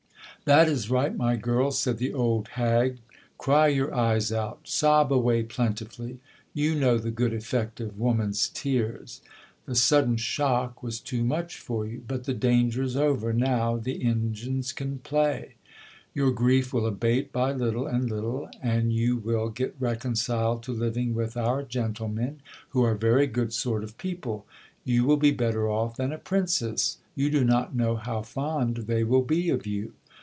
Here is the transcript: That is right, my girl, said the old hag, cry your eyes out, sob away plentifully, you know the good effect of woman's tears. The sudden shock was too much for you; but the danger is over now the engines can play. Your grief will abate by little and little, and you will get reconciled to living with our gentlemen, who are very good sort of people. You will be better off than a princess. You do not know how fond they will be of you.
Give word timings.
That 0.45 0.67
is 0.67 0.89
right, 0.89 1.15
my 1.15 1.35
girl, 1.35 1.69
said 1.69 1.99
the 1.99 2.15
old 2.15 2.47
hag, 2.53 2.97
cry 3.37 3.67
your 3.67 3.93
eyes 3.93 4.31
out, 4.31 4.61
sob 4.63 5.13
away 5.13 5.43
plentifully, 5.43 6.17
you 6.51 6.73
know 6.73 6.97
the 6.97 7.11
good 7.11 7.31
effect 7.31 7.79
of 7.79 7.99
woman's 7.99 8.49
tears. 8.49 9.21
The 9.67 9.75
sudden 9.75 10.17
shock 10.17 10.81
was 10.81 10.99
too 10.99 11.23
much 11.23 11.59
for 11.59 11.85
you; 11.85 12.03
but 12.07 12.23
the 12.23 12.33
danger 12.33 12.81
is 12.81 12.97
over 12.97 13.31
now 13.33 13.77
the 13.77 14.03
engines 14.03 14.73
can 14.73 14.97
play. 15.03 15.55
Your 16.15 16.31
grief 16.31 16.73
will 16.73 16.87
abate 16.87 17.31
by 17.31 17.53
little 17.53 17.85
and 17.85 18.09
little, 18.09 18.49
and 18.63 18.91
you 18.91 19.17
will 19.17 19.49
get 19.49 19.75
reconciled 19.79 20.63
to 20.63 20.71
living 20.73 21.13
with 21.13 21.37
our 21.37 21.61
gentlemen, 21.61 22.41
who 22.69 22.81
are 22.81 22.95
very 22.95 23.27
good 23.27 23.53
sort 23.53 23.83
of 23.83 23.95
people. 23.99 24.47
You 24.85 25.05
will 25.05 25.17
be 25.17 25.29
better 25.31 25.69
off 25.69 25.97
than 25.97 26.11
a 26.11 26.17
princess. 26.17 26.97
You 27.13 27.29
do 27.29 27.43
not 27.43 27.75
know 27.75 27.95
how 27.95 28.23
fond 28.23 28.77
they 28.87 29.03
will 29.03 29.21
be 29.23 29.51
of 29.51 29.67
you. 29.67 29.93